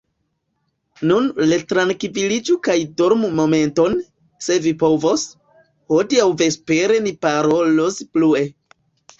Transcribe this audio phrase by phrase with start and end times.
[1.09, 3.99] Nun retrankviliĝu kaj dormu momenton,
[4.47, 5.27] se vi povos,
[5.95, 8.45] hodiaŭ vespere ni parolos plue.